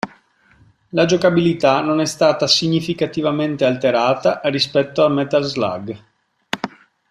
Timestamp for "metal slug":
5.09-5.99